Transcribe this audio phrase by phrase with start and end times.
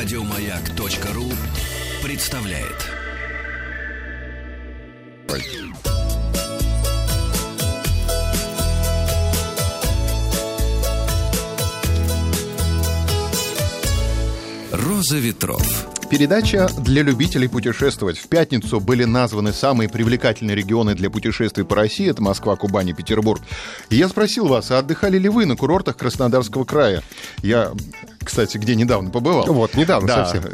[0.00, 1.24] Радиомаяк.ру
[2.04, 2.86] представляет.
[14.70, 15.88] Роза ветров.
[16.08, 18.18] Передача для любителей путешествовать.
[18.18, 22.08] В пятницу были названы самые привлекательные регионы для путешествий по России.
[22.08, 23.42] Это Москва, Кубань и Петербург.
[23.90, 27.02] Я спросил вас, а отдыхали ли вы на курортах Краснодарского края?
[27.42, 27.72] Я
[28.28, 29.46] кстати, где недавно побывал.
[29.46, 30.44] Вот, недавно да, совсем.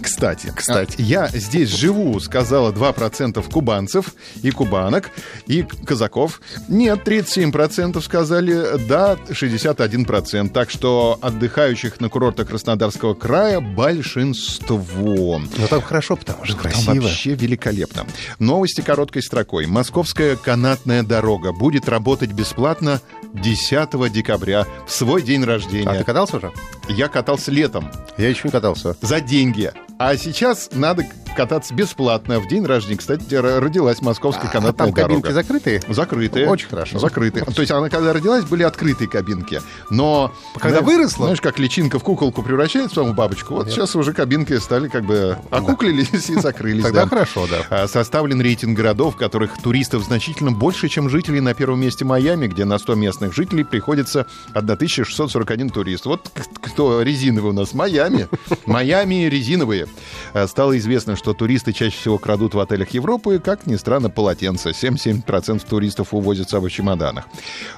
[0.00, 0.94] Кстати, кстати.
[1.00, 5.10] Я здесь живу, сказала 2% кубанцев и кубанок,
[5.48, 6.40] и казаков.
[6.68, 10.48] Нет, 37% сказали да, 61%.
[10.50, 15.40] Так что отдыхающих на курортах Краснодарского края большинство.
[15.40, 17.02] Ну там хорошо, потому что Там красиво.
[17.02, 18.06] вообще великолепно.
[18.38, 19.66] Новости короткой строкой.
[19.66, 23.00] Московская канатная дорога будет работать бесплатно
[23.34, 25.90] 10 декабря в свой день рождения.
[25.90, 26.52] А ты катался уже?
[26.88, 28.96] Я катался летом Я еще не катался.
[29.00, 29.72] за деньги.
[29.98, 31.04] А сейчас надо
[31.34, 32.40] кататься бесплатно.
[32.40, 35.32] В день рождения, кстати, родилась московская А канатная там кабинки дорога.
[35.32, 35.82] закрытые?
[35.88, 36.48] Закрытые.
[36.48, 36.98] Очень хорошо.
[36.98, 37.44] Закрытые.
[37.44, 39.60] То есть она, когда родилась, были открытые кабинки.
[39.90, 40.32] Но...
[40.54, 41.26] Когда знаешь, выросла?
[41.26, 43.54] Знаешь, как личинка в куколку превращается, в бабочку.
[43.54, 46.82] Вот сейчас уже кабинки стали как бы окуклились и закрылись.
[46.82, 47.08] Тогда да.
[47.08, 47.66] хорошо, да.
[47.70, 52.46] А, Составлен рейтинг городов, в которых туристов значительно больше, чем жителей на первом месте Майами,
[52.46, 56.06] где на 100 местных жителей приходится 1641 турист.
[56.06, 57.74] Вот кто резиновый у нас?
[57.74, 58.28] Майами.
[58.66, 59.86] Майами резиновые.
[60.32, 64.70] А, Стало известно, что туристы чаще всего крадут в отелях Европы, как ни странно, полотенца.
[64.70, 67.26] 77% туристов увозят с собой в чемоданах.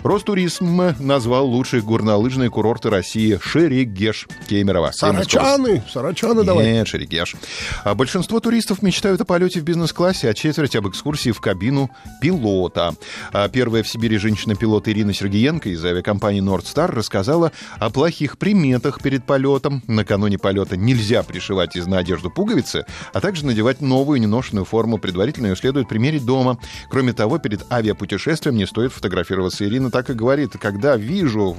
[0.02, 4.90] Ростуризм назвал лучшие горнолыжные курорты России Шерегеш Кемерово.
[4.92, 5.84] Сарачаны!
[5.92, 6.64] Сарачаны давай.
[6.64, 7.36] Нет, Шерегеш.
[7.84, 12.94] А большинство туристов мечтают о полете в бизнес-классе, а четверть об экскурсии в кабину пилота.
[13.32, 19.24] А первая в Сибири женщина-пилот Ирина Сергеенко из авиакомпании Нордстар рассказала о плохих приметах перед
[19.24, 19.82] полетом.
[19.86, 24.98] Накануне полета нельзя пришивать из на одежду пуговицы, а также надевать новую неношенную форму.
[24.98, 26.58] Предварительно ее следует примерить дома.
[26.88, 29.64] Кроме того, перед авиапутешествием не стоит фотографироваться.
[29.64, 31.56] Ирина так и говорит, когда вижу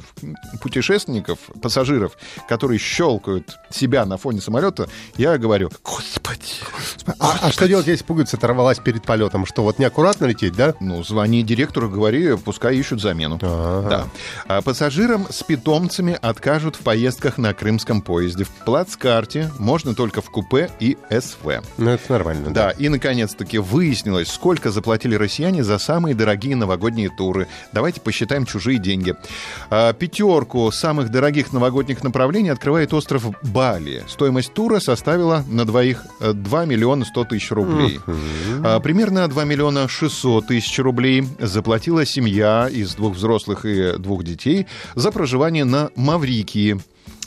[0.62, 6.17] путешественников, пассажиров, которые щелкают себя на фоне самолета, я говорю, господи,
[7.20, 9.46] А, а что делать, если пуговица оторвалась перед полетом?
[9.46, 10.74] Что, вот неаккуратно лететь, да?
[10.80, 13.40] Ну, звони директору, говори, пускай ищут замену.
[13.42, 13.90] Ага.
[13.90, 14.08] Да.
[14.48, 18.44] А пассажирам с питомцами откажут в поездках на крымском поезде.
[18.44, 21.62] В плацкарте можно только в купе и СВ.
[21.78, 22.68] Ну, это нормально, да.
[22.68, 27.48] Да, и наконец-таки выяснилось, сколько заплатили россияне за самые дорогие новогодние туры.
[27.72, 29.16] Давайте посчитаем чужие деньги.
[29.70, 34.04] А, Пятерку самых дорогих новогодних направлений открывает остров Бали.
[34.08, 38.00] Стоимость тура составила на двоих 2 миллиона 100 тысяч рублей.
[38.64, 44.68] А, Примерно 2 миллиона 600 тысяч рублей заплатила семья из двух взрослых и двух детей
[44.96, 46.80] за проживание на Маврикии.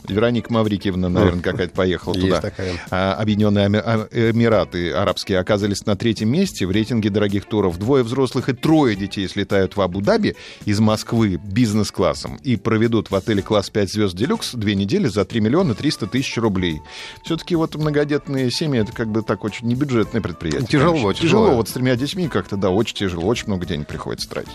[0.07, 2.41] Вероника Маврикиевна, наверное, какая-то поехала Есть туда.
[2.41, 2.73] такая.
[2.89, 7.77] А, Объединенные А- Эмираты Арабские оказались на третьем месте в рейтинге дорогих туров.
[7.77, 10.35] Двое взрослых и трое детей слетают в Абу-Даби
[10.65, 15.39] из Москвы бизнес-классом и проведут в отеле класс 5 звезд Делюкс две недели за 3
[15.41, 16.81] миллиона 300 тысяч рублей.
[17.23, 20.67] Все-таки вот многодетные семьи это как бы так очень небюджетное предприятие.
[20.67, 21.13] Тяжело, конечно.
[21.13, 21.45] тяжело.
[21.45, 21.55] Тяжело.
[21.57, 23.25] Вот с тремя детьми как-то, да, очень тяжело.
[23.27, 24.51] Очень много денег приходится тратить.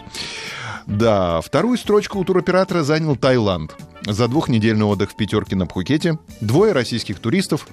[0.86, 3.74] Да, вторую строчку у туроператора занял Таиланд.
[4.06, 7.66] За двухнедельный отдых в пятерке на Пхукете двое российских туристов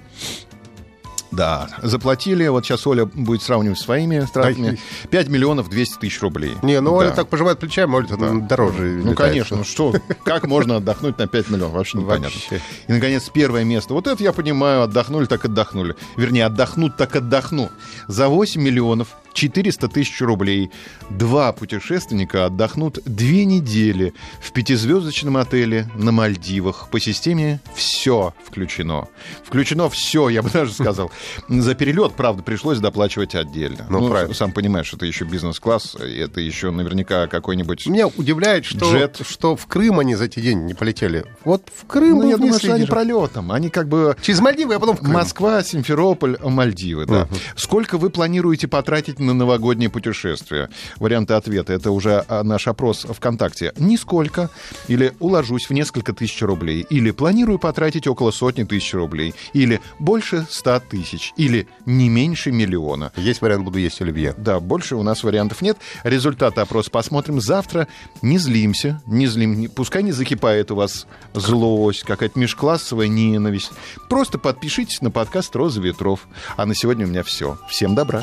[1.34, 4.78] да, заплатили, вот сейчас Оля будет сравнивать с своими стратами,
[5.10, 6.52] 5 миллионов 200 тысяч рублей.
[6.62, 6.96] Не, ну да.
[6.96, 9.16] Оля так пожимает плечами, Оля там дороже Ну, летает.
[9.16, 9.94] конечно, ну что,
[10.24, 11.74] как можно отдохнуть на 5 миллионов?
[11.74, 12.28] Вообще непонятно.
[12.28, 12.60] Вообще.
[12.86, 13.94] И, наконец, первое место.
[13.94, 15.96] Вот это я понимаю, отдохнули, так отдохнули.
[16.16, 17.68] Вернее, отдохнут, так отдохну.
[18.06, 20.70] За 8 миллионов 400 тысяч рублей
[21.10, 26.88] два путешественника отдохнут две недели в пятизвездочном отеле на Мальдивах.
[26.90, 29.08] По системе все включено.
[29.44, 31.10] Включено все, я бы даже сказал.
[31.48, 33.86] За перелет, правда, пришлось доплачивать отдельно.
[33.90, 34.34] Ну, правильно.
[34.34, 37.86] Сам понимаешь, это еще бизнес-класс, это еще наверняка какой-нибудь...
[37.86, 39.20] Меня удивляет, что, Джет.
[39.28, 41.24] что в Крым они за эти деньги не полетели.
[41.44, 43.50] Вот в Крым Ну, я думаю, что они пролетом.
[43.50, 44.16] Они как бы...
[44.22, 45.12] Через Мальдивы, а потом в Крым.
[45.12, 47.28] Москва, Симферополь, Мальдивы, да.
[47.56, 50.68] Сколько вы планируете потратить на новогоднее путешествие?
[50.96, 51.72] Варианты ответа.
[51.72, 53.72] Это уже а, наш опрос ВКонтакте.
[53.76, 54.50] Нисколько.
[54.88, 56.86] Или уложусь в несколько тысяч рублей.
[56.90, 59.34] Или планирую потратить около сотни тысяч рублей.
[59.52, 61.32] Или больше ста тысяч.
[61.36, 63.12] Или не меньше миллиона.
[63.16, 64.34] Есть вариант, буду есть оливье.
[64.36, 65.78] Да, больше у нас вариантов нет.
[66.04, 67.88] Результаты опроса посмотрим завтра.
[68.22, 69.68] Не злимся, не злим.
[69.70, 73.72] Пускай не закипает у вас злость, какая-то межклассовая ненависть.
[74.08, 76.28] Просто подпишитесь на подкаст «Роза ветров».
[76.56, 77.58] А на сегодня у меня все.
[77.68, 78.22] Всем добра.